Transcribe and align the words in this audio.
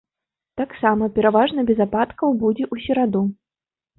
Таксама 0.61 1.09
пераважна 1.17 1.65
без 1.69 1.83
ападкаў 1.85 2.29
будзе 2.45 2.65
ў 2.73 2.87
сераду. 2.87 3.21